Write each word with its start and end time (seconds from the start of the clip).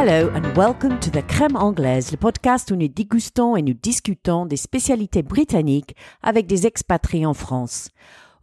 Hello 0.00 0.30
and 0.32 0.56
welcome 0.56 1.00
to 1.00 1.10
the 1.10 1.26
Crème 1.26 1.56
Anglaise, 1.56 2.12
le 2.12 2.18
podcast 2.18 2.70
où 2.70 2.76
nous 2.76 2.86
dégustons 2.86 3.56
et 3.56 3.62
nous 3.62 3.74
discutons 3.74 4.46
des 4.46 4.56
spécialités 4.56 5.24
britanniques 5.24 5.96
avec 6.22 6.46
des 6.46 6.68
expatriés 6.68 7.26
en 7.26 7.34
France. 7.34 7.88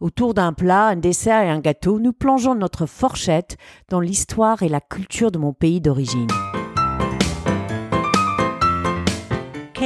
Autour 0.00 0.34
d'un 0.34 0.52
plat, 0.52 0.88
un 0.88 0.96
dessert 0.96 1.40
et 1.40 1.48
un 1.48 1.60
gâteau, 1.60 1.98
nous 1.98 2.12
plongeons 2.12 2.54
notre 2.54 2.84
fourchette 2.84 3.56
dans 3.88 4.00
l'histoire 4.00 4.62
et 4.62 4.68
la 4.68 4.82
culture 4.82 5.30
de 5.30 5.38
mon 5.38 5.54
pays 5.54 5.80
d'origine. 5.80 6.28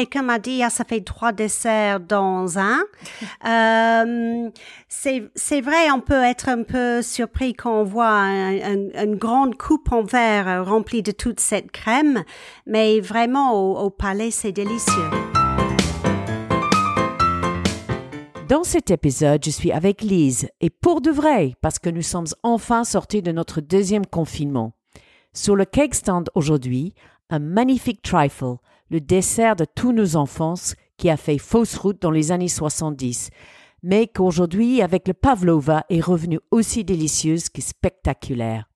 Quelqu'un 0.00 0.22
m'a 0.22 0.38
dit, 0.38 0.62
ah, 0.62 0.70
ça 0.70 0.84
fait 0.84 1.02
trois 1.02 1.32
desserts 1.32 2.00
dans 2.00 2.58
un. 2.58 2.78
euh, 3.46 4.50
c'est 4.88 5.60
vrai, 5.60 5.90
on 5.94 6.00
peut 6.00 6.22
être 6.22 6.48
un 6.48 6.62
peu 6.62 7.02
surpris 7.02 7.52
quand 7.52 7.80
on 7.80 7.84
voit 7.84 8.10
une 8.10 9.16
grande 9.16 9.56
coupe 9.58 9.92
en 9.92 10.02
verre 10.02 10.64
remplie 10.64 11.02
de 11.02 11.12
toute 11.12 11.38
cette 11.38 11.70
crème, 11.70 12.24
mais 12.66 13.00
vraiment 13.00 13.52
au, 13.52 13.76
au 13.78 13.90
palais, 13.90 14.30
c'est 14.30 14.52
délicieux. 14.52 15.10
Dans 18.48 18.64
cet 18.64 18.90
épisode, 18.90 19.44
je 19.44 19.50
suis 19.50 19.70
avec 19.70 20.00
Lise, 20.00 20.48
et 20.62 20.70
pour 20.70 21.02
de 21.02 21.10
vrai, 21.10 21.56
parce 21.60 21.78
que 21.78 21.90
nous 21.90 22.00
sommes 22.02 22.26
enfin 22.42 22.84
sortis 22.84 23.20
de 23.20 23.32
notre 23.32 23.60
deuxième 23.60 24.06
confinement. 24.06 24.72
Sur 25.34 25.56
le 25.56 25.66
cake 25.66 25.94
stand 25.94 26.30
aujourd'hui, 26.34 26.94
un 27.28 27.38
magnifique 27.38 28.00
trifle, 28.00 28.56
le 28.90 29.00
dessert 29.00 29.56
de 29.56 29.64
tous 29.64 29.92
nos 29.92 30.16
enfances 30.16 30.74
qui 30.96 31.08
a 31.08 31.16
fait 31.16 31.38
fausse 31.38 31.76
route 31.76 32.00
dans 32.02 32.10
les 32.10 32.32
années 32.32 32.48
70, 32.48 33.30
mais 33.82 34.06
qu'aujourd'hui, 34.06 34.82
avec 34.82 35.08
le 35.08 35.14
pavlova, 35.14 35.84
est 35.88 36.00
revenu 36.00 36.40
aussi 36.50 36.84
délicieuse 36.84 37.48
que 37.48 37.62
spectaculaire. 37.62 38.68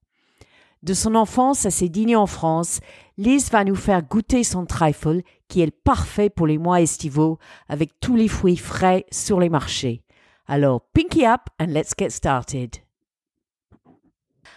De 0.83 0.95
son 0.95 1.15
enfance 1.15 1.65
à 1.67 1.71
ses 1.71 1.89
dîners 1.89 2.17
en 2.17 2.27
France, 2.27 2.81
Lise 3.17 3.51
va 3.51 3.65
nous 3.65 3.75
faire 3.75 4.03
goûter 4.03 4.45
son 4.45 4.67
trifle 4.67 5.23
qui 5.49 5.63
est 5.63 5.71
parfait 5.71 6.31
pour 6.31 6.47
les 6.47 6.59
mois 6.59 6.81
estivaux 6.81 7.39
avec 7.69 7.99
tous 8.01 8.17
les 8.17 8.29
fruits 8.29 8.57
frais 8.57 9.07
sur 9.11 9.41
les 9.41 9.49
marchés. 9.49 10.03
Alors, 10.47 10.83
pinky 10.93 11.25
up 11.25 11.41
and 11.59 11.69
let's 11.69 11.93
get 11.99 12.11
started. 12.11 12.77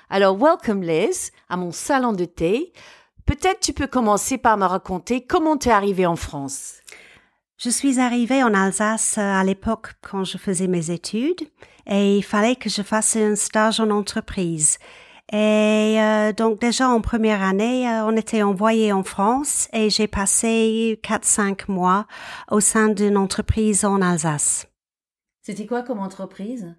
Alors, 0.09 0.37
welcome 0.37 0.81
Liz 0.81 1.31
à 1.47 1.55
mon 1.55 1.71
salon 1.71 2.11
de 2.11 2.25
thé. 2.25 2.73
Peut-être 3.27 3.59
tu 3.59 3.73
peux 3.73 3.87
commencer 3.87 4.37
par 4.37 4.57
me 4.57 4.63
raconter 4.63 5.19
comment 5.19 5.57
tu 5.57 5.67
es 5.67 5.71
arrivée 5.73 6.05
en 6.05 6.15
France. 6.15 6.75
Je 7.57 7.69
suis 7.69 7.99
arrivée 7.99 8.41
en 8.41 8.53
Alsace 8.53 9.17
euh, 9.17 9.21
à 9.21 9.43
l'époque 9.43 9.95
quand 10.01 10.23
je 10.23 10.37
faisais 10.37 10.67
mes 10.67 10.91
études 10.91 11.41
et 11.87 12.17
il 12.17 12.23
fallait 12.23 12.55
que 12.55 12.69
je 12.69 12.81
fasse 12.81 13.17
un 13.17 13.35
stage 13.35 13.81
en 13.81 13.89
entreprise. 13.89 14.77
Et 15.33 15.97
euh, 15.99 16.31
donc 16.31 16.61
déjà 16.61 16.87
en 16.87 17.01
première 17.01 17.43
année, 17.43 17.89
euh, 17.89 18.05
on 18.05 18.15
était 18.15 18.43
envoyé 18.43 18.93
en 18.93 19.03
France 19.03 19.67
et 19.73 19.89
j'ai 19.89 20.07
passé 20.07 20.97
4-5 21.03 21.69
mois 21.69 22.07
au 22.49 22.61
sein 22.61 22.87
d'une 22.87 23.17
entreprise 23.17 23.83
en 23.83 24.01
Alsace. 24.01 24.67
C'était 25.41 25.65
quoi 25.65 25.81
comme 25.81 25.99
entreprise? 25.99 26.77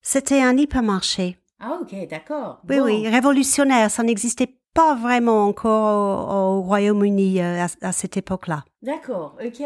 C'était 0.00 0.40
un 0.40 0.56
hypermarché. 0.56 1.36
Ah 1.58 1.78
ok, 1.82 2.08
d'accord. 2.08 2.62
Oui, 2.66 2.80
oui, 2.80 3.08
révolutionnaire. 3.08 3.90
Ça 3.90 4.02
n'existait 4.02 4.59
pas 4.74 4.94
vraiment 4.94 5.46
encore 5.46 6.34
au, 6.34 6.62
Royaume-Uni 6.62 7.40
euh, 7.40 7.66
à, 7.80 7.92
cette 7.92 8.16
époque-là. 8.16 8.64
D'accord, 8.82 9.36
ok. 9.44 9.62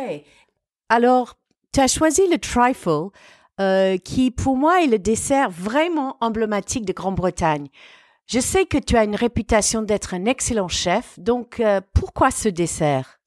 Alors, 0.89 1.35
tu 1.73 1.81
as 1.81 1.89
choisi 1.89 2.23
le 2.31 2.39
trifle, 2.39 3.11
euh, 3.61 3.97
qui 3.99 4.31
pour 4.31 4.57
moi 4.57 4.83
est 4.83 4.87
le 4.87 4.99
dessert 4.99 5.51
vraiment 5.51 6.17
emblématique 6.21 6.85
de 6.85 6.93
Grande-Bretagne. 6.93 7.69
Je 8.27 8.41
sais 8.41 8.65
que 8.65 8.79
tu 8.79 8.97
as 8.97 9.05
une 9.05 9.17
réputation 9.17 9.83
d'être 9.83 10.15
un 10.15 10.25
excellent 10.25 10.69
chef, 10.69 11.19
donc 11.19 11.61
euh, 11.61 11.81
pourquoi 11.93 12.31
ce 12.31 12.49
dessert? 12.49 13.21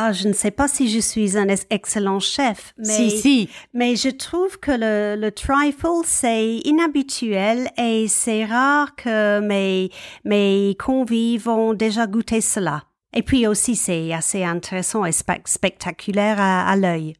Ah, 0.00 0.12
je 0.12 0.28
ne 0.28 0.32
sais 0.32 0.52
pas 0.52 0.68
si 0.68 0.88
je 0.88 1.00
suis 1.00 1.36
un 1.36 1.48
excellent 1.70 2.20
chef, 2.20 2.72
mais, 2.78 2.84
si, 2.84 3.10
si. 3.10 3.50
mais 3.74 3.96
je 3.96 4.10
trouve 4.10 4.56
que 4.60 4.70
le, 4.70 5.20
le 5.20 5.32
trifle, 5.32 6.04
c'est 6.04 6.58
inhabituel 6.58 7.68
et 7.76 8.06
c'est 8.06 8.44
rare 8.44 8.94
que 8.94 9.40
mes, 9.40 9.90
mes 10.24 10.76
convives 10.78 11.48
ont 11.48 11.74
déjà 11.74 12.06
goûté 12.06 12.40
cela. 12.40 12.84
Et 13.12 13.24
puis 13.24 13.48
aussi, 13.48 13.74
c'est 13.74 14.12
assez 14.12 14.44
intéressant 14.44 15.04
et 15.04 15.10
spectaculaire 15.10 16.36
à, 16.38 16.76
l'œil. 16.76 17.14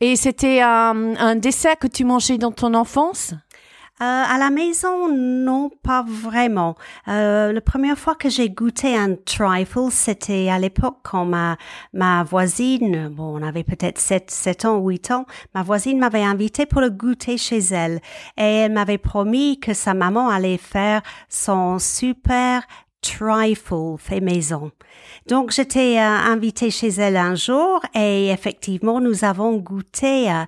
Et 0.00 0.14
c'était 0.14 0.60
un, 0.60 1.16
un 1.16 1.34
dessert 1.34 1.80
que 1.80 1.88
tu 1.88 2.04
mangeais 2.04 2.38
dans 2.38 2.52
ton 2.52 2.74
enfance? 2.74 3.32
euh, 3.32 3.43
à 4.00 4.36
la 4.38 4.50
maison, 4.50 5.08
non, 5.08 5.70
pas 5.82 6.04
vraiment. 6.06 6.74
Euh, 7.08 7.52
la 7.52 7.60
première 7.60 7.98
fois 7.98 8.14
que 8.14 8.28
j'ai 8.28 8.50
goûté 8.50 8.96
un 8.96 9.14
trifle, 9.14 9.90
c'était 9.90 10.48
à 10.48 10.58
l'époque 10.58 10.98
quand 11.02 11.24
ma, 11.24 11.56
ma 11.92 12.24
voisine, 12.24 13.08
bon, 13.08 13.38
on 13.38 13.42
avait 13.42 13.64
peut-être 13.64 13.98
7, 13.98 14.30
7 14.30 14.64
ans, 14.64 14.78
8 14.78 15.10
ans, 15.12 15.26
ma 15.54 15.62
voisine 15.62 15.98
m'avait 15.98 16.24
invité 16.24 16.66
pour 16.66 16.80
le 16.80 16.90
goûter 16.90 17.38
chez 17.38 17.58
elle. 17.58 18.00
Et 18.36 18.42
elle 18.42 18.72
m'avait 18.72 18.98
promis 18.98 19.60
que 19.60 19.74
sa 19.74 19.94
maman 19.94 20.28
allait 20.28 20.58
faire 20.58 21.02
son 21.28 21.78
super 21.78 22.62
trifle 23.04 23.96
fait 23.98 24.20
maison. 24.20 24.72
Donc 25.26 25.50
j'étais 25.50 25.98
euh, 25.98 26.02
invitée 26.02 26.70
chez 26.70 26.88
elle 26.88 27.16
un 27.16 27.34
jour 27.34 27.80
et 27.94 28.30
effectivement 28.30 29.00
nous 29.00 29.24
avons 29.24 29.56
goûté 29.56 30.30
euh, 30.30 30.44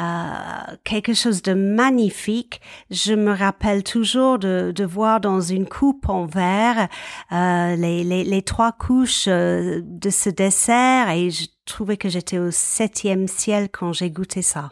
euh, 0.00 0.74
quelque 0.84 1.12
chose 1.12 1.42
de 1.42 1.52
magnifique. 1.52 2.60
Je 2.90 3.12
me 3.12 3.32
rappelle 3.32 3.84
toujours 3.84 4.38
de, 4.38 4.74
voir 4.88 5.20
dans 5.20 5.40
une 5.40 5.68
coupe 5.68 6.08
en 6.08 6.24
verre 6.24 6.88
les, 7.30 8.42
trois 8.44 8.72
couches 8.72 9.26
de 9.28 10.10
ce 10.10 10.30
dessert 10.30 11.10
et 11.10 11.30
je 11.30 11.46
trouvais 11.66 11.98
que 11.98 12.08
j'étais 12.08 12.38
au 12.38 12.50
septième 12.50 13.28
ciel 13.28 13.68
quand 13.70 13.92
j'ai 13.92 14.10
goûté 14.10 14.40
ça. 14.40 14.70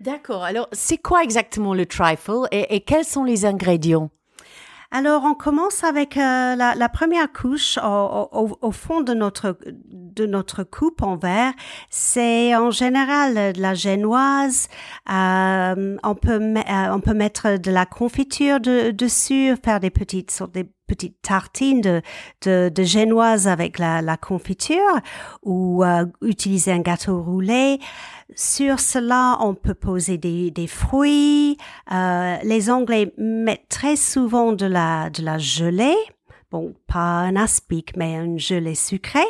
D'accord. 0.00 0.44
Alors 0.44 0.68
c'est 0.72 0.98
quoi 0.98 1.24
exactement 1.24 1.74
le 1.74 1.86
trifle 1.86 2.46
et 2.52 2.80
quels 2.80 3.04
sont 3.04 3.24
les 3.24 3.44
ingrédients? 3.44 4.10
Alors, 4.94 5.24
on 5.24 5.32
commence 5.34 5.84
avec 5.84 6.18
euh, 6.18 6.54
la, 6.54 6.74
la, 6.74 6.88
première 6.90 7.32
couche 7.32 7.78
au, 7.78 8.28
au, 8.30 8.58
au, 8.60 8.72
fond 8.72 9.00
de 9.00 9.14
notre 9.14 9.56
de 9.90 10.26
notre 10.26 10.64
coupe 10.64 11.00
en 11.00 11.16
verre. 11.16 11.54
C'est 11.88 12.54
en 12.54 12.70
général 12.70 13.54
de 13.54 13.60
la 13.60 13.72
génoise. 13.72 14.68
Euh, 15.10 15.96
on 16.04 16.14
peut 16.14 16.38
euh, 16.42 16.62
on 16.92 17.00
peut 17.00 17.14
mettre 17.14 17.56
de 17.56 17.70
la 17.70 17.86
confiture 17.86 18.60
de, 18.60 18.90
dessus, 18.90 19.56
faire 19.64 19.80
des 19.80 19.88
petites 19.88 20.30
sortes 20.30 20.52
des 20.52 20.70
petites 20.92 21.22
tartines 21.22 21.80
de, 22.42 22.72
génoise 22.82 23.48
avec 23.48 23.78
la, 23.78 24.16
confiture 24.18 25.00
ou 25.42 25.82
euh, 25.82 26.04
utiliser 26.20 26.70
un 26.70 26.80
gâteau 26.80 27.22
roulé. 27.22 27.78
Sur 28.34 28.78
cela, 28.78 29.38
on 29.40 29.54
peut 29.54 29.74
poser 29.74 30.18
des, 30.18 30.66
fruits. 30.66 31.56
Euh, 31.90 32.36
les 32.42 32.70
Anglais 32.70 33.14
mettent 33.16 33.70
très 33.70 33.96
souvent 33.96 34.52
de 34.52 34.66
la, 34.66 35.38
gelée. 35.38 35.96
Bon, 36.50 36.74
pas 36.86 36.98
un 36.98 37.36
aspic, 37.36 37.96
mais 37.96 38.14
une 38.14 38.38
gelée 38.38 38.74
sucrée. 38.74 39.20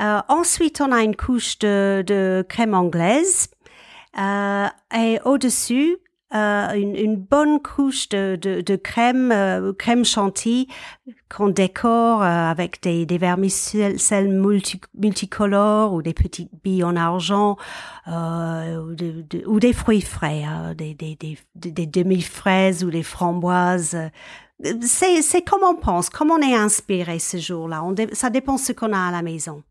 Euh, 0.00 0.20
ensuite, 0.28 0.80
on 0.80 0.92
a 0.92 1.02
une 1.02 1.16
couche 1.16 1.58
de, 1.58 2.46
crème 2.48 2.74
anglaise. 2.74 3.48
Et 4.16 5.18
au-dessus, 5.24 5.96
euh, 6.34 6.72
une, 6.74 6.94
une, 6.94 7.16
bonne 7.16 7.58
couche 7.58 8.10
de, 8.10 8.36
de, 8.36 8.60
de 8.60 8.76
crème, 8.76 9.32
euh, 9.32 9.72
crème 9.72 10.04
chantilly 10.04 10.68
qu'on 11.34 11.48
décore 11.48 12.22
euh, 12.22 12.50
avec 12.50 12.82
des, 12.82 13.06
des 13.06 13.16
vermicelles 13.16 14.28
multi, 14.28 14.78
multicolores 14.94 15.94
ou 15.94 16.02
des 16.02 16.12
petites 16.12 16.50
billes 16.62 16.84
en 16.84 16.96
argent 16.96 17.56
ou, 18.06 18.94
ou, 19.46 19.60
des 19.60 19.72
fruits 19.72 20.02
frais, 20.02 20.44
hein, 20.44 20.74
des, 20.74 20.92
des, 20.92 21.16
des, 21.16 21.38
des 21.54 21.86
demi-fraises 21.86 22.84
ou 22.84 22.90
des 22.90 23.02
framboises. 23.02 23.96
C'est, 24.82 25.22
c'est 25.22 25.42
comme 25.42 25.62
on 25.62 25.76
pense, 25.76 26.10
comme 26.10 26.30
on 26.30 26.42
est 26.42 26.56
inspiré 26.56 27.20
ce 27.20 27.38
jour-là. 27.38 27.82
ça 28.12 28.28
dépend 28.28 28.58
ce 28.58 28.72
qu'on 28.72 28.92
a 28.92 28.98
à 28.98 29.10
la 29.10 29.22
maison. 29.22 29.62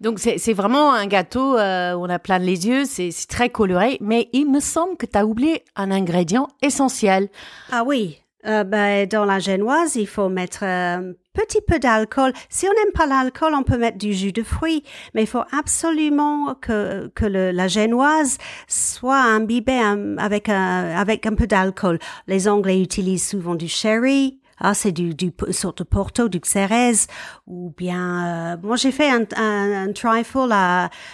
Donc 0.00 0.18
c'est 0.18 0.52
vraiment 0.52 0.92
un 0.92 1.06
gâteau 1.06 1.56
euh, 1.56 1.94
où 1.94 2.04
on 2.04 2.10
a 2.10 2.18
plein 2.18 2.38
les 2.38 2.66
yeux, 2.66 2.84
c'est 2.84 3.10
très 3.28 3.48
coloré, 3.48 3.96
mais 4.00 4.28
il 4.32 4.50
me 4.50 4.60
semble 4.60 4.96
que 4.96 5.06
tu 5.06 5.16
as 5.16 5.24
oublié 5.24 5.64
un 5.74 5.90
ingrédient 5.90 6.48
essentiel. 6.60 7.28
Ah 7.72 7.82
oui, 7.84 8.18
euh, 8.46 8.62
ben, 8.62 9.08
dans 9.08 9.24
la 9.24 9.38
génoise, 9.38 9.96
il 9.96 10.06
faut 10.06 10.28
mettre 10.28 10.62
un 10.62 11.12
petit 11.32 11.60
peu 11.66 11.78
d'alcool. 11.78 12.32
Si 12.48 12.66
on 12.66 12.72
n'aime 12.72 12.92
pas 12.92 13.06
l'alcool, 13.06 13.54
on 13.54 13.62
peut 13.62 13.78
mettre 13.78 13.98
du 13.98 14.12
jus 14.12 14.32
de 14.32 14.42
fruits, 14.42 14.84
mais 15.14 15.22
il 15.22 15.26
faut 15.26 15.44
absolument 15.50 16.54
que, 16.54 17.10
que 17.14 17.24
le, 17.24 17.50
la 17.50 17.66
génoise 17.66 18.38
soit 18.68 19.20
imbibée 19.20 19.80
avec 20.18 20.48
un, 20.48 20.90
avec 20.96 21.26
un 21.26 21.34
peu 21.34 21.46
d'alcool. 21.46 21.98
Les 22.26 22.48
Anglais 22.48 22.80
utilisent 22.80 23.26
souvent 23.26 23.54
du 23.54 23.68
sherry, 23.68 24.38
ah, 24.58 24.74
c'est 24.74 24.92
du, 24.92 25.14
du 25.14 25.32
sorte 25.50 25.78
de 25.78 25.84
Porto, 25.84 26.28
du 26.28 26.40
Xérès, 26.40 27.06
ou 27.46 27.74
bien, 27.76 28.54
euh, 28.54 28.56
moi 28.62 28.76
j'ai 28.76 28.92
fait 28.92 29.10
un, 29.10 29.24
un, 29.36 29.88
un 29.88 29.92
trifle 29.92 30.52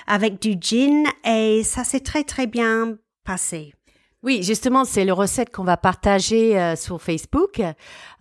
avec 0.07 0.41
du 0.41 0.57
gin 0.61 1.05
et 1.25 1.63
ça 1.65 1.85
s'est 1.85 2.01
très 2.01 2.25
très 2.25 2.47
bien 2.47 2.97
passé. 3.25 3.75
Oui, 4.23 4.45
justement, 4.45 4.85
c'est 4.85 5.05
le 5.05 5.13
recette 5.13 5.53
qu'on 5.53 5.65
va 5.65 5.77
partager 5.77 6.57
euh, 6.57 6.77
sur 6.77 7.03
Facebook. 7.03 7.61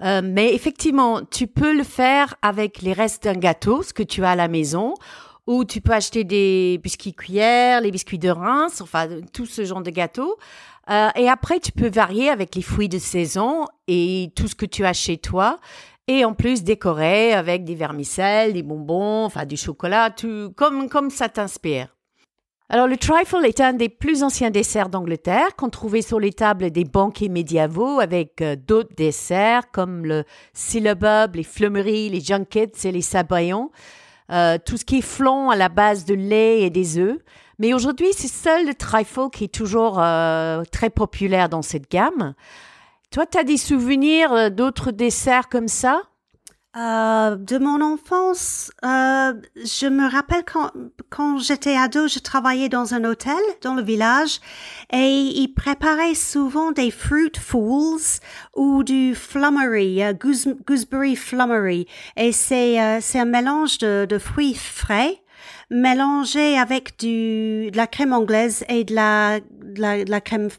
Euh, 0.01 0.21
mais 0.23 0.53
effectivement, 0.55 1.21
tu 1.21 1.45
peux 1.45 1.77
le 1.77 1.83
faire 1.83 2.35
avec 2.41 2.81
les 2.81 2.93
restes 2.93 3.25
d'un 3.25 3.35
gâteau, 3.35 3.83
ce 3.83 3.93
que 3.93 4.01
tu 4.01 4.23
as 4.23 4.31
à 4.31 4.35
la 4.35 4.47
maison, 4.47 4.95
ou 5.45 5.63
tu 5.63 5.79
peux 5.79 5.93
acheter 5.93 6.23
des 6.23 6.79
biscuits 6.81 7.13
cuillères, 7.13 7.81
les 7.81 7.91
biscuits 7.91 8.17
de 8.17 8.29
Reims, 8.29 8.81
enfin 8.81 9.07
tout 9.31 9.45
ce 9.45 9.63
genre 9.63 9.83
de 9.83 9.91
gâteaux. 9.91 10.37
Euh, 10.91 11.09
et 11.15 11.29
après, 11.29 11.59
tu 11.59 11.71
peux 11.71 11.89
varier 11.89 12.29
avec 12.29 12.55
les 12.55 12.61
fruits 12.61 12.89
de 12.89 12.99
saison 12.99 13.65
et 13.87 14.31
tout 14.35 14.47
ce 14.47 14.55
que 14.55 14.65
tu 14.65 14.85
as 14.85 14.93
chez 14.93 15.17
toi. 15.17 15.57
Et 16.07 16.25
en 16.25 16.33
plus, 16.33 16.63
décorer 16.63 17.33
avec 17.33 17.63
des 17.63 17.75
vermicelles, 17.75 18.53
des 18.53 18.63
bonbons, 18.63 19.23
enfin 19.23 19.45
du 19.45 19.55
chocolat, 19.55 20.09
tout 20.09 20.51
comme, 20.55 20.89
comme 20.89 21.09
ça 21.09 21.29
t'inspire. 21.29 21.95
Alors, 22.67 22.87
le 22.87 22.97
trifle 22.97 23.45
est 23.45 23.59
un 23.59 23.73
des 23.73 23.89
plus 23.89 24.23
anciens 24.23 24.49
desserts 24.49 24.89
d'Angleterre 24.89 25.55
qu'on 25.57 25.69
trouvait 25.69 26.01
sur 26.01 26.19
les 26.19 26.31
tables 26.31 26.71
des 26.71 26.85
banquets 26.85 27.29
médiévaux 27.29 27.99
avec 27.99 28.41
euh, 28.41 28.55
d'autres 28.55 28.95
desserts 28.95 29.71
comme 29.71 30.05
le 30.05 30.23
syllabub, 30.53 31.35
les 31.35 31.43
fleumeries, 31.43 32.09
les 32.09 32.21
junkets 32.21 32.85
et 32.85 32.91
les 32.91 33.01
sabayons. 33.01 33.71
Euh, 34.31 34.57
tout 34.65 34.77
ce 34.77 34.85
qui 34.85 34.99
est 34.99 35.01
flan 35.01 35.49
à 35.49 35.57
la 35.57 35.67
base 35.67 36.05
de 36.05 36.13
lait 36.13 36.61
et 36.61 36.69
des 36.69 36.97
œufs. 36.97 37.19
Mais 37.61 37.75
aujourd'hui, 37.75 38.07
c'est 38.11 38.27
seul 38.27 38.65
le 38.65 38.73
trifle 38.73 39.29
qui 39.31 39.43
est 39.43 39.53
toujours 39.53 39.99
euh, 39.99 40.63
très 40.71 40.89
populaire 40.89 41.47
dans 41.47 41.61
cette 41.61 41.91
gamme. 41.91 42.33
Toi, 43.11 43.27
tu 43.27 43.37
as 43.37 43.43
des 43.43 43.57
souvenirs 43.57 44.49
d'autres 44.49 44.89
desserts 44.89 45.47
comme 45.47 45.67
ça? 45.67 46.01
Euh, 46.77 47.35
de 47.35 47.57
mon 47.57 47.81
enfance, 47.81 48.71
euh, 48.85 49.33
je 49.57 49.87
me 49.87 50.09
rappelle 50.09 50.45
quand, 50.45 50.71
quand 51.09 51.37
j'étais 51.37 51.75
ado, 51.75 52.07
je 52.07 52.19
travaillais 52.19 52.69
dans 52.69 52.93
un 52.93 53.03
hôtel 53.03 53.35
dans 53.61 53.75
le 53.75 53.83
village 53.83 54.39
et 54.93 55.09
ils 55.09 55.53
préparaient 55.53 56.15
souvent 56.15 56.71
des 56.71 56.89
fruit 56.89 57.33
fools 57.37 58.21
ou 58.55 58.83
du 58.83 59.15
flummery, 59.15 60.01
uh, 60.01 60.13
gooseberry 60.13 61.17
flummery. 61.17 61.87
Et 62.15 62.31
c'est 62.31 62.81
euh, 62.81 62.99
c'est 63.01 63.19
un 63.19 63.25
mélange 63.25 63.77
de, 63.79 64.05
de 64.09 64.17
fruits 64.17 64.55
frais 64.55 65.20
mélangé 65.71 66.57
avec 66.59 66.99
du 66.99 67.71
de 67.71 67.77
la 67.77 67.87
crème 67.87 68.13
anglaise 68.13 68.63
et 68.69 68.83
de 68.83 68.93
la 68.93 69.39
de 69.39 69.81
la, 69.81 70.03
de 70.03 70.11
la 70.11 70.21
crème 70.21 70.49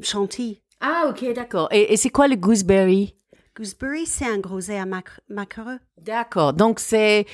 chantilly. 0.00 0.62
Ah 0.80 1.06
ok 1.08 1.32
d'accord. 1.34 1.68
Et, 1.72 1.92
et 1.92 1.96
c'est 1.96 2.10
quoi 2.10 2.28
le 2.28 2.36
gooseberry? 2.36 3.16
Gooseberry, 3.56 4.06
c'est 4.06 4.26
un 4.26 4.38
groset 4.38 4.78
à 4.78 4.86
macareux. 5.28 5.80
D'accord. 6.00 6.52
Donc 6.52 6.78
c'est 6.78 7.26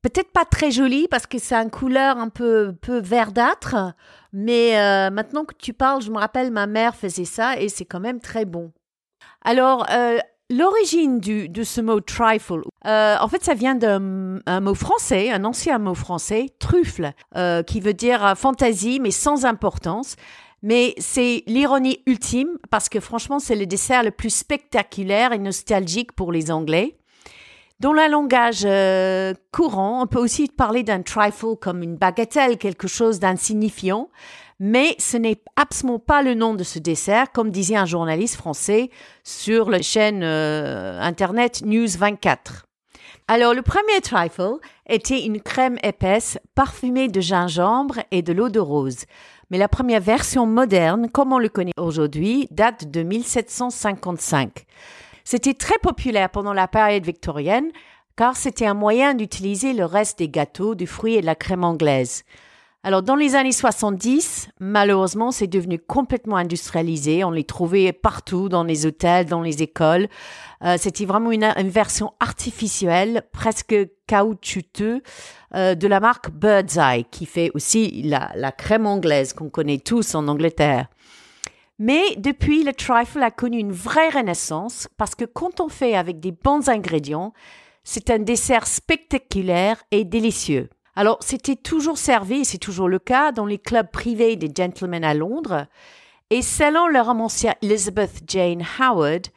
peut-être 0.00 0.32
pas 0.32 0.46
très 0.46 0.70
joli 0.70 1.08
parce 1.08 1.26
que 1.26 1.38
c'est 1.38 1.54
une 1.54 1.70
couleur 1.70 2.16
un 2.16 2.30
peu, 2.30 2.72
peu 2.80 2.98
verdâtre. 2.98 3.92
Mais 4.32 4.78
euh, 4.78 5.10
maintenant 5.10 5.44
que 5.44 5.54
tu 5.54 5.74
parles, 5.74 6.00
je 6.00 6.10
me 6.10 6.18
rappelle, 6.18 6.50
ma 6.50 6.66
mère 6.66 6.94
faisait 6.94 7.26
ça 7.26 7.60
et 7.60 7.68
c'est 7.68 7.84
quand 7.84 8.00
même 8.00 8.20
très 8.20 8.46
bon. 8.46 8.72
Alors, 9.42 9.86
euh, 9.90 10.18
l'origine 10.50 11.20
de 11.20 11.62
ce 11.62 11.80
mot 11.80 12.00
trifle, 12.00 12.62
euh, 12.86 13.16
en 13.20 13.28
fait, 13.28 13.44
ça 13.44 13.54
vient 13.54 13.74
d'un 13.74 14.00
mot 14.60 14.74
français, 14.74 15.30
un 15.30 15.44
ancien 15.44 15.78
mot 15.78 15.94
français, 15.94 16.46
truffle, 16.58 17.12
qui 17.66 17.80
veut 17.80 17.94
dire 17.94 18.36
fantaisie 18.36 19.00
mais 19.00 19.10
sans 19.10 19.44
importance. 19.44 20.16
Mais 20.62 20.94
c'est 20.98 21.44
l'ironie 21.46 22.00
ultime 22.06 22.58
parce 22.70 22.88
que 22.88 22.98
franchement, 22.98 23.38
c'est 23.38 23.54
le 23.54 23.66
dessert 23.66 24.02
le 24.02 24.10
plus 24.10 24.34
spectaculaire 24.34 25.32
et 25.32 25.38
nostalgique 25.38 26.12
pour 26.12 26.32
les 26.32 26.50
Anglais. 26.50 26.98
Dans 27.80 27.92
le 27.92 28.10
langage 28.10 28.62
euh, 28.64 29.34
courant, 29.52 30.02
on 30.02 30.06
peut 30.08 30.18
aussi 30.18 30.48
parler 30.48 30.82
d'un 30.82 31.02
trifle 31.02 31.54
comme 31.60 31.84
une 31.84 31.94
bagatelle, 31.94 32.58
quelque 32.58 32.88
chose 32.88 33.20
d'insignifiant, 33.20 34.08
mais 34.60 34.96
ce 34.98 35.16
n'est 35.16 35.40
absolument 35.56 35.98
pas 35.98 36.22
le 36.22 36.34
nom 36.34 36.54
de 36.54 36.64
ce 36.64 36.78
dessert, 36.78 37.32
comme 37.32 37.50
disait 37.50 37.76
un 37.76 37.86
journaliste 37.86 38.36
français 38.36 38.90
sur 39.24 39.70
la 39.70 39.82
chaîne 39.82 40.22
euh, 40.22 41.00
internet 41.00 41.62
News 41.64 41.88
24. 41.98 42.66
Alors, 43.30 43.52
le 43.52 43.62
premier 43.62 44.00
trifle 44.02 44.56
était 44.88 45.24
une 45.24 45.40
crème 45.40 45.78
épaisse 45.82 46.38
parfumée 46.54 47.08
de 47.08 47.20
gingembre 47.20 47.98
et 48.10 48.22
de 48.22 48.32
l'eau 48.32 48.48
de 48.48 48.60
rose 48.60 49.04
mais 49.50 49.58
la 49.58 49.68
première 49.68 50.00
version 50.00 50.46
moderne, 50.46 51.08
comme 51.10 51.32
on 51.32 51.38
le 51.38 51.48
connaît 51.48 51.72
aujourd'hui, 51.78 52.48
date 52.50 52.90
de 52.90 53.02
1755. 53.02 54.66
C'était 55.24 55.54
très 55.54 55.78
populaire 55.78 56.30
pendant 56.30 56.52
la 56.52 56.68
période 56.68 57.04
victorienne, 57.04 57.70
car 58.16 58.36
c'était 58.36 58.66
un 58.66 58.74
moyen 58.74 59.14
d'utiliser 59.14 59.72
le 59.72 59.84
reste 59.84 60.18
des 60.18 60.28
gâteaux, 60.28 60.74
du 60.74 60.86
fruit 60.86 61.14
et 61.14 61.20
de 61.20 61.26
la 61.26 61.34
crème 61.34 61.64
anglaise. 61.64 62.24
Alors, 62.84 63.02
dans 63.02 63.16
les 63.16 63.34
années 63.34 63.52
70, 63.52 64.50
malheureusement, 64.60 65.32
c'est 65.32 65.48
devenu 65.48 65.80
complètement 65.80 66.36
industrialisé. 66.36 67.24
On 67.24 67.32
les 67.32 67.42
trouvait 67.42 67.92
partout, 67.92 68.48
dans 68.48 68.62
les 68.62 68.86
hôtels, 68.86 69.26
dans 69.26 69.42
les 69.42 69.62
écoles. 69.62 70.08
Euh, 70.62 70.76
c'était 70.78 71.04
vraiment 71.04 71.32
une, 71.32 71.52
version 71.64 72.12
artificielle, 72.20 73.22
presque 73.32 73.74
caoutchouteux, 74.06 75.02
euh, 75.56 75.74
de 75.74 75.88
la 75.88 75.98
marque 75.98 76.30
Birdseye, 76.30 77.04
qui 77.10 77.26
fait 77.26 77.50
aussi 77.52 78.02
la, 78.02 78.30
la 78.36 78.52
crème 78.52 78.86
anglaise 78.86 79.32
qu'on 79.32 79.50
connaît 79.50 79.78
tous 79.78 80.14
en 80.14 80.28
Angleterre. 80.28 80.86
Mais 81.80 82.02
depuis, 82.16 82.62
le 82.62 82.72
trifle 82.72 83.22
a 83.22 83.32
connu 83.32 83.58
une 83.58 83.72
vraie 83.72 84.10
renaissance 84.10 84.88
parce 84.96 85.16
que 85.16 85.24
quand 85.24 85.60
on 85.60 85.68
fait 85.68 85.96
avec 85.96 86.20
des 86.20 86.32
bons 86.32 86.68
ingrédients, 86.68 87.32
c'est 87.82 88.10
un 88.10 88.18
dessert 88.18 88.66
spectaculaire 88.66 89.82
et 89.90 90.04
délicieux. 90.04 90.68
Alors, 90.98 91.18
c'était 91.20 91.54
toujours 91.54 91.96
servi, 91.96 92.44
c'est 92.44 92.58
toujours 92.58 92.88
le 92.88 92.98
cas, 92.98 93.30
dans 93.30 93.46
les 93.46 93.60
clubs 93.60 93.88
privés 93.88 94.34
des 94.34 94.50
gentlemen 94.52 95.04
à 95.04 95.14
Londres. 95.14 95.68
Et 96.30 96.42
selon 96.42 96.88
le 96.88 97.00
romancière 97.00 97.54
Elizabeth 97.62 98.22
Jane 98.26 98.64
Howard, 98.80 99.28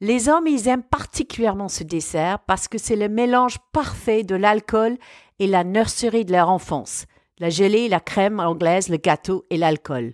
les 0.00 0.28
hommes, 0.28 0.46
ils 0.46 0.68
aiment 0.68 0.84
particulièrement 0.84 1.68
ce 1.68 1.82
dessert 1.82 2.38
parce 2.46 2.68
que 2.68 2.78
c'est 2.78 2.94
le 2.94 3.08
mélange 3.08 3.58
parfait 3.72 4.22
de 4.22 4.36
l'alcool 4.36 4.98
et 5.40 5.48
la 5.48 5.64
nurserie 5.64 6.24
de 6.24 6.30
leur 6.30 6.48
enfance. 6.48 7.06
La 7.40 7.50
gelée, 7.50 7.88
la 7.88 7.98
crème 7.98 8.38
anglaise, 8.38 8.88
le 8.88 8.98
gâteau 8.98 9.44
et 9.50 9.56
l'alcool. 9.56 10.12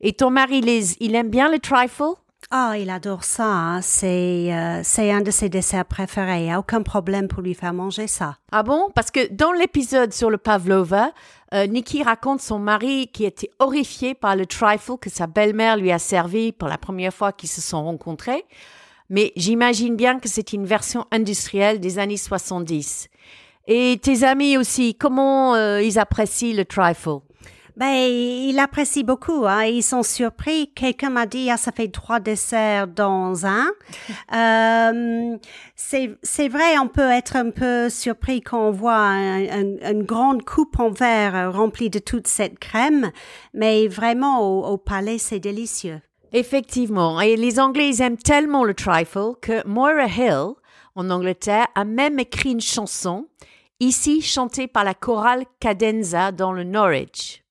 Et 0.00 0.14
ton 0.14 0.30
mari, 0.30 0.62
Liz, 0.62 0.96
il 0.98 1.14
aime 1.14 1.30
bien 1.30 1.48
le 1.48 1.60
trifle? 1.60 2.16
Ah, 2.50 2.74
il 2.78 2.90
adore 2.90 3.24
ça. 3.24 3.46
Hein. 3.46 3.82
C'est 3.82 4.52
euh, 4.52 4.80
c'est 4.84 5.10
un 5.10 5.20
de 5.20 5.30
ses 5.30 5.48
desserts 5.48 5.84
préférés. 5.84 6.46
Il 6.46 6.50
a 6.50 6.58
aucun 6.58 6.82
problème 6.82 7.28
pour 7.28 7.42
lui 7.42 7.54
faire 7.54 7.72
manger 7.72 8.06
ça. 8.06 8.38
Ah 8.52 8.62
bon? 8.62 8.90
Parce 8.94 9.10
que 9.10 9.32
dans 9.32 9.52
l'épisode 9.52 10.12
sur 10.12 10.30
le 10.30 10.38
pavlova, 10.38 11.12
euh, 11.54 11.66
Nikki 11.66 12.02
raconte 12.02 12.40
son 12.40 12.58
mari 12.58 13.08
qui 13.12 13.24
était 13.24 13.50
horrifié 13.58 14.14
par 14.14 14.36
le 14.36 14.46
trifle 14.46 14.96
que 15.00 15.10
sa 15.10 15.26
belle-mère 15.26 15.76
lui 15.76 15.92
a 15.92 15.98
servi 15.98 16.52
pour 16.52 16.68
la 16.68 16.78
première 16.78 17.14
fois 17.14 17.32
qu'ils 17.32 17.48
se 17.48 17.60
sont 17.60 17.84
rencontrés. 17.84 18.44
Mais 19.10 19.32
j'imagine 19.36 19.96
bien 19.96 20.18
que 20.18 20.28
c'est 20.28 20.52
une 20.52 20.64
version 20.64 21.06
industrielle 21.10 21.80
des 21.80 21.98
années 21.98 22.16
70. 22.16 23.08
Et 23.66 23.98
tes 24.02 24.24
amis 24.24 24.56
aussi, 24.58 24.94
comment 24.94 25.54
euh, 25.54 25.80
ils 25.82 25.98
apprécient 25.98 26.54
le 26.54 26.64
trifle? 26.64 27.20
Ben, 27.76 27.92
il 27.92 28.58
apprécie 28.60 29.02
beaucoup. 29.02 29.46
Hein. 29.46 29.64
Ils 29.64 29.82
sont 29.82 30.02
surpris. 30.02 30.70
Quelqu'un 30.74 31.10
m'a 31.10 31.26
dit, 31.26 31.50
ah, 31.50 31.56
ça 31.56 31.72
fait 31.72 31.88
trois 31.88 32.20
desserts 32.20 32.86
dans 32.86 33.46
un. 33.46 33.66
euh, 34.34 35.36
c'est 35.74 36.48
vrai, 36.48 36.78
on 36.78 36.88
peut 36.88 37.10
être 37.10 37.36
un 37.36 37.50
peu 37.50 37.88
surpris 37.88 38.42
quand 38.42 38.68
on 38.68 38.70
voit 38.70 38.96
une 38.96 40.04
grande 40.04 40.44
coupe 40.44 40.78
en 40.78 40.90
verre 40.90 41.52
remplie 41.52 41.90
de 41.90 41.98
toute 41.98 42.26
cette 42.28 42.58
crème, 42.58 43.10
mais 43.52 43.88
vraiment 43.88 44.40
au, 44.40 44.64
au 44.64 44.76
palais, 44.76 45.18
c'est 45.18 45.40
délicieux. 45.40 46.00
Effectivement, 46.32 47.20
et 47.20 47.36
les 47.36 47.60
Anglais 47.60 47.90
ils 47.90 48.02
aiment 48.02 48.16
tellement 48.16 48.64
le 48.64 48.74
trifle 48.74 49.34
que 49.40 49.64
Moira 49.68 50.06
Hill, 50.06 50.54
en 50.96 51.10
Angleterre, 51.10 51.68
a 51.76 51.84
même 51.84 52.18
écrit 52.18 52.50
une 52.50 52.60
chanson, 52.60 53.28
ici 53.78 54.20
chantée 54.20 54.66
par 54.66 54.82
la 54.82 54.94
chorale 54.94 55.44
Cadenza 55.60 56.32
dans 56.32 56.52
le 56.52 56.64
Norwich. 56.64 57.43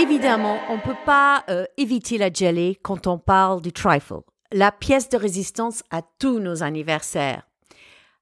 Évidemment, 0.00 0.58
on 0.68 0.76
ne 0.76 0.80
peut 0.80 0.96
pas 1.04 1.44
euh, 1.50 1.64
éviter 1.76 2.18
la 2.18 2.32
jelly 2.32 2.78
quand 2.82 3.06
on 3.06 3.18
parle 3.18 3.60
du 3.60 3.72
trifle. 3.72 4.20
la 4.50 4.72
pièce 4.72 5.10
de 5.10 5.18
résistance 5.18 5.82
à 5.90 6.00
tous 6.18 6.40
nos 6.40 6.62
anniversaires. 6.62 7.46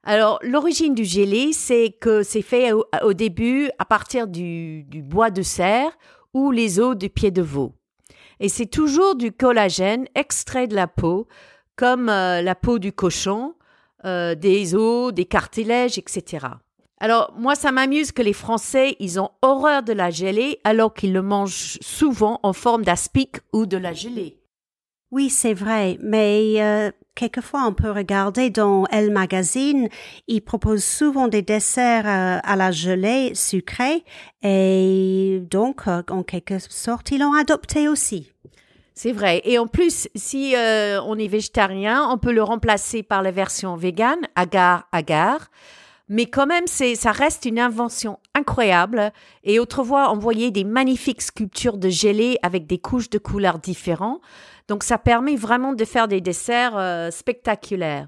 Alors, 0.03 0.41
l'origine 0.43 0.93
du 0.93 1.05
gelé, 1.05 1.53
c'est 1.53 1.97
que 2.01 2.25
c'est 2.25 2.43
fait 2.43 2.73
au, 2.73 3.13
début 3.13 3.71
à 3.79 3.85
partir 3.85 4.27
du, 4.27 4.83
du, 4.85 5.03
bois 5.03 5.31
de 5.31 5.43
cerf 5.43 5.97
ou 6.35 6.51
les 6.51 6.81
os 6.81 6.97
du 6.97 7.11
pied 7.11 7.31
de 7.31 7.43
veau. 7.43 7.75
Et 8.41 8.49
c'est 8.49 8.67
toujours 8.67 9.15
du 9.15 9.31
collagène 9.31 10.07
extrait 10.17 10.67
de 10.67 10.75
la 10.75 10.89
peau, 10.89 11.29
comme 11.77 12.09
euh, 12.09 12.43
la 12.43 12.57
peau 12.57 12.81
du 12.81 12.93
cochon, 12.93 13.55
euh, 14.05 14.35
des 14.35 14.75
os, 14.75 15.13
des 15.13 15.27
cartilages, 15.27 15.99
etc. 15.99 16.47
Alors, 16.99 17.35
moi, 17.37 17.55
ça 17.55 17.73
m'amuse 17.73 18.13
que 18.13 18.23
les 18.23 18.33
Français, 18.33 18.97
ils 19.01 19.21
ont 19.21 19.31
horreur 19.43 19.83
de 19.83 19.93
la 19.93 20.11
gelée 20.11 20.61
alors 20.65 20.95
qu'ils 20.95 21.13
le 21.13 21.23
mangent 21.23 21.79
souvent 21.83 22.41
en 22.43 22.53
forme 22.53 22.85
d'aspic 22.85 23.37
ou 23.53 23.67
de 23.67 23.77
la 23.77 23.93
gelée. 23.93 24.39
Oui, 25.13 25.31
c'est 25.31 25.55
vrai, 25.55 25.99
mais 26.03 26.57
euh, 26.59 26.91
quelquefois 27.15 27.65
on 27.65 27.73
peut 27.73 27.93
regarder 27.93 28.51
dans 28.51 28.87
Elle 28.91 29.13
Magazine, 29.13 29.89
ils 30.27 30.41
proposent 30.41 30.85
souvent 30.85 31.29
des 31.29 31.43
desserts 31.43 32.09
euh, 32.09 32.41
à 32.43 32.57
la 32.57 32.73
gelée 32.73 33.33
sucrée 33.37 34.05
et 34.43 35.41
donc 35.49 35.87
euh, 35.87 36.03
en 36.11 36.25
quelque 36.25 36.59
sorte 36.59 37.13
ils 37.13 37.21
l'ont 37.21 37.35
adopté 37.35 37.89
aussi. 37.89 38.33
C'est 38.95 39.13
vrai. 39.13 39.43
Et 39.45 39.59
en 39.59 39.67
plus, 39.67 40.09
si 40.15 40.55
on 40.57 41.19
est 41.19 41.29
végétarien, 41.29 42.09
on 42.11 42.17
peut 42.17 42.33
le 42.33 42.43
remplacer 42.43 43.03
par 43.03 43.23
la 43.23 43.31
version 43.31 43.77
végane, 43.77 44.27
agar 44.35 44.89
agar. 44.91 45.51
Mais 46.09 46.27
quand 46.27 46.47
même, 46.47 46.67
c'est, 46.67 46.95
ça 46.95 47.11
reste 47.11 47.47
une 47.47 47.59
invention 47.59 48.19
incroyable. 48.35 49.13
Et 49.43 49.59
autrefois, 49.59 50.13
on 50.13 50.19
voyait 50.19 50.53
des 50.53 50.65
magnifiques 50.65 51.23
sculptures 51.23 51.79
de 51.79 51.89
gelée 51.89 52.39
avec 52.43 52.67
des 52.67 52.79
couches 52.79 53.11
de 53.11 53.19
couleurs 53.19 53.59
différentes. 53.59 54.21
Donc 54.69 54.85
ça 54.85 54.99
permet 54.99 55.37
vraiment 55.37 55.73
de 55.73 55.85
faire 55.85 56.07
des 56.07 56.21
desserts 56.21 56.77
euh, 56.77 57.11
spectaculaires. 57.11 58.07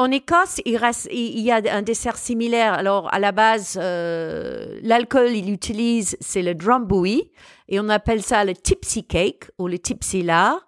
En 0.00 0.12
Écosse, 0.12 0.60
il, 0.64 0.76
reste, 0.76 1.08
il 1.10 1.40
y 1.40 1.50
a 1.50 1.60
un 1.72 1.82
dessert 1.82 2.18
similaire. 2.18 2.72
Alors, 2.74 3.12
à 3.12 3.18
la 3.18 3.32
base, 3.32 3.76
euh, 3.82 4.78
l'alcool, 4.82 5.30
il 5.30 5.50
utilise, 5.52 6.16
c'est 6.20 6.42
le 6.42 6.54
drambuie, 6.54 7.32
et 7.68 7.80
on 7.80 7.88
appelle 7.88 8.22
ça 8.22 8.44
le 8.44 8.54
tipsy 8.54 9.02
cake 9.02 9.50
ou 9.58 9.66
le 9.66 9.76
tipsy 9.80 10.22
lard. 10.22 10.64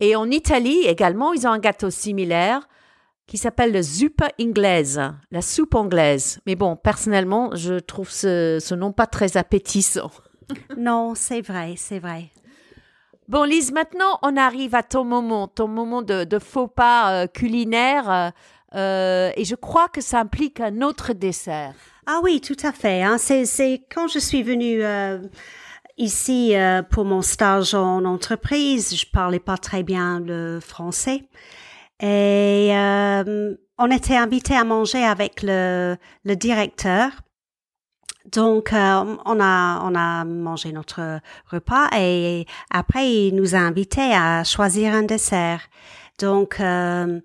Et 0.00 0.16
en 0.16 0.28
Italie 0.28 0.86
également, 0.86 1.32
ils 1.32 1.46
ont 1.46 1.52
un 1.52 1.60
gâteau 1.60 1.90
similaire 1.90 2.66
qui 3.26 3.38
s'appelle 3.38 3.72
le 3.72 3.82
zuppa 3.82 4.28
anglaise, 4.40 5.00
la 5.30 5.42
soupe 5.42 5.74
anglaise. 5.74 6.40
Mais 6.46 6.56
bon, 6.56 6.76
personnellement, 6.76 7.54
je 7.54 7.74
trouve 7.74 8.10
ce, 8.10 8.58
ce 8.60 8.74
nom 8.74 8.92
pas 8.92 9.06
très 9.06 9.36
appétissant. 9.36 10.10
non, 10.76 11.14
c'est 11.14 11.40
vrai, 11.40 11.74
c'est 11.76 11.98
vrai. 11.98 12.30
Bon, 13.26 13.44
Lise, 13.44 13.72
maintenant, 13.72 14.18
on 14.22 14.36
arrive 14.36 14.74
à 14.74 14.82
ton 14.82 15.02
moment, 15.02 15.48
ton 15.48 15.66
moment 15.66 16.02
de, 16.02 16.38
faux 16.38 16.66
pas 16.66 17.22
euh, 17.22 17.26
culinaire. 17.26 18.10
Euh, 18.10 18.30
euh, 18.74 19.30
et 19.36 19.44
je 19.44 19.54
crois 19.54 19.88
que 19.88 20.02
ça 20.02 20.20
implique 20.20 20.60
un 20.60 20.82
autre 20.82 21.14
dessert. 21.14 21.72
Ah 22.06 22.20
oui, 22.22 22.42
tout 22.42 22.56
à 22.62 22.72
fait. 22.72 23.02
Hein. 23.02 23.16
C'est 23.16 23.82
quand 23.92 24.08
je 24.08 24.18
suis 24.18 24.42
venue 24.42 24.82
ici 25.96 26.54
pour 26.90 27.06
mon 27.06 27.22
stage 27.22 27.72
en 27.74 28.04
entreprise, 28.04 28.94
je 28.94 29.06
parlais 29.10 29.38
pas 29.38 29.56
très 29.56 29.82
bien 29.82 30.20
le 30.20 30.58
français. 30.60 31.22
Et 32.00 32.70
on 33.78 33.90
était 33.90 34.16
invité 34.16 34.54
à 34.54 34.64
manger 34.64 35.04
avec 35.04 35.42
le, 35.42 35.96
le 36.24 36.36
directeur 36.36 37.10
donc, 38.32 38.72
euh, 38.72 39.16
on 39.26 39.40
a 39.40 39.80
on 39.84 39.94
a 39.94 40.24
mangé 40.24 40.72
notre 40.72 41.20
repas 41.50 41.88
et 41.96 42.46
après 42.70 43.10
il 43.10 43.34
nous 43.34 43.54
a 43.54 43.58
invités 43.58 44.14
à 44.14 44.44
choisir 44.44 44.94
un 44.94 45.02
dessert. 45.02 45.60
Donc, 46.18 46.58
euh, 46.60 47.20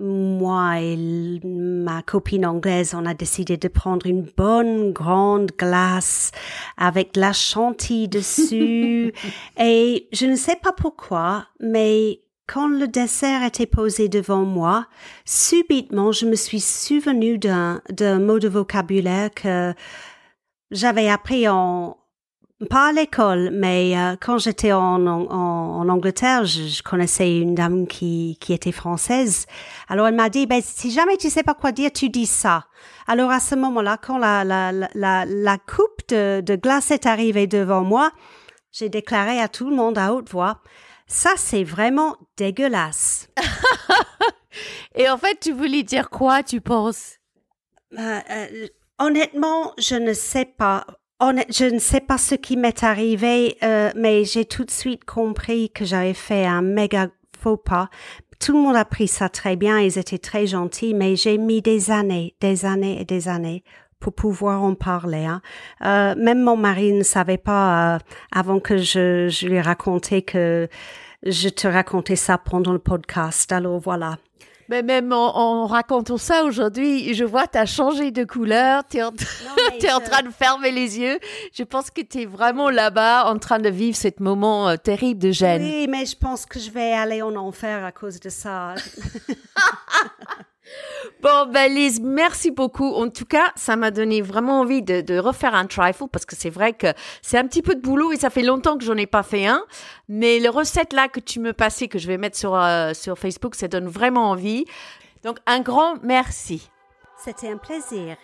moi 0.00 0.80
et 0.80 1.40
ma 1.44 2.02
copine 2.02 2.44
anglaise, 2.44 2.94
on 2.94 3.06
a 3.06 3.14
décidé 3.14 3.56
de 3.56 3.68
prendre 3.68 4.06
une 4.06 4.26
bonne 4.36 4.92
grande 4.92 5.52
glace 5.56 6.30
avec 6.76 7.14
de 7.14 7.20
la 7.20 7.32
chantilly 7.32 8.08
dessus. 8.08 9.12
et 9.58 10.08
je 10.12 10.26
ne 10.26 10.36
sais 10.36 10.56
pas 10.56 10.72
pourquoi, 10.72 11.46
mais 11.58 12.20
quand 12.46 12.68
le 12.68 12.88
dessert 12.88 13.42
était 13.42 13.66
posé 13.66 14.08
devant 14.08 14.44
moi, 14.44 14.86
subitement, 15.24 16.12
je 16.12 16.26
me 16.26 16.34
suis 16.34 16.60
souvenu 16.60 17.38
d'un, 17.38 17.80
mot 18.18 18.38
de 18.38 18.48
vocabulaire 18.48 19.30
que 19.34 19.74
j'avais 20.70 21.08
appris 21.08 21.48
en 21.48 21.96
pas 22.70 22.88
à 22.88 22.92
l'école, 22.92 23.50
mais 23.52 23.98
euh, 23.98 24.16
quand 24.18 24.38
j'étais 24.38 24.72
en, 24.72 25.06
en, 25.06 25.26
en, 25.30 25.88
Angleterre, 25.88 26.44
je, 26.44 26.82
connaissais 26.82 27.38
une 27.38 27.54
dame 27.54 27.86
qui, 27.86 28.38
qui 28.40 28.52
était 28.52 28.72
française. 28.72 29.46
Alors 29.88 30.06
elle 30.06 30.14
m'a 30.14 30.30
dit, 30.30 30.46
ben, 30.46 30.62
si 30.64 30.90
jamais 30.90 31.16
tu 31.16 31.30
sais 31.30 31.42
pas 31.42 31.54
quoi 31.54 31.72
dire, 31.72 31.90
tu 31.92 32.08
dis 32.08 32.26
ça. 32.26 32.64
Alors 33.06 33.30
à 33.30 33.40
ce 33.40 33.54
moment-là, 33.54 33.98
quand 34.00 34.18
la, 34.18 34.44
la, 34.44 34.72
la, 34.72 35.24
la 35.26 35.58
coupe 35.58 36.08
de, 36.08 36.40
de 36.40 36.56
glace 36.56 36.90
est 36.90 37.06
arrivée 37.06 37.46
devant 37.46 37.82
moi, 37.82 38.12
j'ai 38.72 38.88
déclaré 38.88 39.40
à 39.40 39.48
tout 39.48 39.68
le 39.68 39.76
monde 39.76 39.98
à 39.98 40.12
haute 40.12 40.30
voix, 40.30 40.60
ça 41.06 41.30
c'est 41.36 41.64
vraiment 41.64 42.16
dégueulasse. 42.36 43.28
Et 44.94 45.08
en 45.08 45.18
fait, 45.18 45.38
tu 45.40 45.52
voulais 45.52 45.82
dire 45.82 46.10
quoi, 46.10 46.42
tu 46.42 46.60
penses? 46.60 47.18
Euh, 47.98 48.20
euh, 48.30 48.66
Honnêtement, 48.98 49.72
je 49.78 49.96
ne 49.96 50.12
sais 50.12 50.44
pas. 50.44 50.86
je 51.20 51.64
ne 51.64 51.78
sais 51.78 52.00
pas 52.00 52.18
ce 52.18 52.36
qui 52.36 52.56
m'est 52.56 52.84
arrivé, 52.84 53.56
euh, 53.62 53.90
mais 53.96 54.24
j'ai 54.24 54.44
tout 54.44 54.64
de 54.64 54.70
suite 54.70 55.04
compris 55.04 55.70
que 55.70 55.84
j'avais 55.84 56.14
fait 56.14 56.44
un 56.44 56.62
méga 56.62 57.08
faux 57.40 57.56
pas. 57.56 57.88
Tout 58.38 58.52
le 58.52 58.62
monde 58.62 58.76
a 58.76 58.84
pris 58.84 59.08
ça 59.08 59.28
très 59.28 59.56
bien, 59.56 59.80
ils 59.80 59.98
étaient 59.98 60.18
très 60.18 60.46
gentils, 60.46 60.94
mais 60.94 61.16
j'ai 61.16 61.38
mis 61.38 61.60
des 61.60 61.90
années, 61.90 62.36
des 62.40 62.64
années 62.64 63.00
et 63.00 63.04
des 63.04 63.28
années 63.28 63.64
pour 64.04 64.12
pouvoir 64.12 64.62
en 64.62 64.74
parler. 64.74 65.24
Hein. 65.24 65.40
Euh, 65.82 66.14
même 66.18 66.42
mon 66.42 66.56
mari 66.56 66.92
ne 66.92 67.02
savait 67.02 67.38
pas 67.38 67.94
euh, 67.94 67.98
avant 68.32 68.60
que 68.60 68.76
je, 68.76 69.28
je 69.30 69.48
lui 69.48 69.60
racontais 69.60 70.20
que 70.20 70.68
je 71.24 71.48
te 71.48 71.66
racontais 71.66 72.16
ça 72.16 72.36
pendant 72.36 72.72
le 72.72 72.78
podcast. 72.78 73.50
Alors 73.50 73.78
voilà. 73.78 74.18
Mais 74.68 74.82
même 74.82 75.12
en, 75.12 75.66
racontant 75.66 76.18
ça 76.18 76.44
aujourd'hui, 76.44 77.14
je 77.14 77.24
vois, 77.24 77.46
tu 77.46 77.58
as 77.58 77.66
changé 77.66 78.10
de 78.10 78.24
couleur, 78.24 78.82
tu 78.88 78.96
es, 78.98 79.02
en, 79.02 79.10
train 80.00 80.22
de 80.22 80.30
fermer 80.30 80.70
les 80.70 80.98
yeux. 80.98 81.18
Je 81.52 81.62
pense 81.64 81.90
que 81.90 82.00
tu 82.02 82.22
es 82.22 82.26
vraiment 82.26 82.70
là-bas 82.70 83.26
en 83.26 83.38
train 83.38 83.58
de 83.58 83.68
vivre 83.68 83.96
ce 83.96 84.08
moment 84.20 84.68
euh, 84.68 84.76
terrible 84.76 85.20
de 85.20 85.30
gêne. 85.32 85.62
Oui, 85.62 85.86
mais 85.88 86.06
je 86.06 86.16
pense 86.16 86.46
que 86.46 86.58
je 86.58 86.70
vais 86.70 86.92
aller 86.92 87.20
en 87.22 87.36
enfer 87.36 87.84
à 87.84 87.92
cause 87.92 88.20
de 88.20 88.30
ça. 88.30 88.74
Bon, 91.22 91.46
ben 91.46 91.72
Lise, 91.72 92.00
merci 92.00 92.50
beaucoup. 92.50 92.92
En 92.92 93.08
tout 93.08 93.24
cas, 93.24 93.52
ça 93.56 93.76
m'a 93.76 93.90
donné 93.90 94.20
vraiment 94.20 94.60
envie 94.60 94.82
de, 94.82 95.18
refaire 95.18 95.54
un 95.54 95.66
trifle 95.66 96.04
parce 96.12 96.26
que 96.26 96.36
c'est 96.36 96.50
vrai 96.50 96.72
que 96.72 96.88
c'est 97.22 97.38
un 97.38 97.46
petit 97.46 97.62
peu 97.62 97.74
de 97.74 97.80
boulot 97.80 98.12
et 98.12 98.16
ça 98.16 98.30
fait 98.30 98.42
longtemps 98.42 98.76
que 98.76 98.84
j'en 98.84 98.96
ai 98.96 99.06
pas 99.06 99.22
fait 99.22 99.46
un. 99.46 99.62
Mais 100.08 100.38
les 100.38 100.48
recettes 100.48 100.92
là 100.92 101.08
que 101.08 101.20
tu 101.20 101.40
me 101.40 101.52
passais, 101.52 101.88
que 101.88 101.98
je 101.98 102.06
vais 102.06 102.18
mettre 102.18 102.36
sur, 102.36 102.54
euh, 102.54 102.92
sur 102.92 103.18
Facebook, 103.18 103.54
ça 103.54 103.68
donne 103.68 103.88
vraiment 103.88 104.30
envie. 104.30 104.66
Donc, 105.22 105.38
un 105.46 105.60
grand 105.60 105.94
merci. 106.02 106.68
C'était 107.16 107.50
un 107.50 107.56
plaisir. 107.56 108.16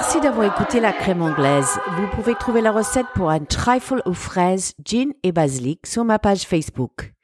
Merci 0.00 0.20
d'avoir 0.20 0.46
écouté 0.46 0.78
la 0.78 0.92
crème 0.92 1.22
anglaise. 1.22 1.80
Vous 1.96 2.06
pouvez 2.14 2.36
trouver 2.36 2.60
la 2.60 2.70
recette 2.70 3.08
pour 3.16 3.30
un 3.30 3.40
trifle 3.40 4.00
aux 4.04 4.12
fraises, 4.12 4.74
gin 4.84 5.10
et 5.24 5.32
basilic 5.32 5.88
sur 5.88 6.04
ma 6.04 6.20
page 6.20 6.42
Facebook. 6.42 7.14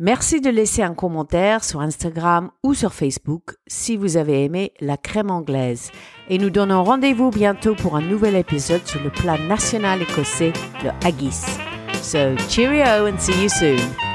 Merci 0.00 0.40
de 0.40 0.50
laisser 0.50 0.82
un 0.82 0.94
commentaire 0.94 1.62
sur 1.62 1.80
Instagram 1.80 2.50
ou 2.64 2.74
sur 2.74 2.92
Facebook 2.92 3.54
si 3.68 3.96
vous 3.96 4.16
avez 4.16 4.42
aimé 4.42 4.72
la 4.80 4.96
crème 4.96 5.30
anglaise. 5.30 5.92
Et 6.28 6.38
nous 6.38 6.50
donnons 6.50 6.82
rendez-vous 6.82 7.30
bientôt 7.30 7.76
pour 7.76 7.94
un 7.94 8.02
nouvel 8.02 8.34
épisode 8.34 8.84
sur 8.84 9.00
le 9.00 9.10
plat 9.10 9.38
national 9.38 10.02
écossais, 10.02 10.52
le 10.82 10.90
haggis. 11.06 11.46
So, 12.02 12.36
cheerio 12.48 13.06
and 13.06 13.20
see 13.20 13.44
you 13.44 13.48
soon. 13.48 14.07